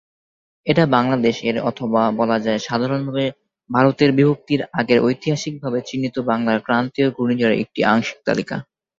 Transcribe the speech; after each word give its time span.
এটা 0.67 0.83
বাংলাদেশ 0.95 1.35
এর 1.43 1.57
অথবা 1.69 2.01
বলাযায় 2.19 2.59
সাধারণভাবে 2.59 3.25
ভারতের 3.69 4.09
বিভক্তির 4.17 4.61
আগের 4.79 4.99
ঐতিহাসিক 5.01 5.53
ভাবে 5.63 5.79
চিহ্নিত 5.87 6.15
বাংলার 6.29 6.59
ক্রান্তীয় 6.59 7.07
ঘূর্ণিঝড়ের 7.09 7.59
একটি 7.63 7.79
আংশিক 7.87 8.19
তালিকা। 8.27 8.55